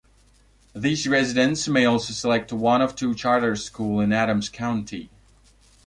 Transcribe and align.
These 0.73 1.07
residents 1.07 1.67
may 1.67 1.85
also 1.85 2.11
select 2.13 2.51
one 2.51 2.81
of 2.81 2.95
two 2.95 3.13
charter 3.13 3.55
schools 3.55 4.03
in 4.03 4.11
Adams 4.11 4.49
County. 4.49 5.11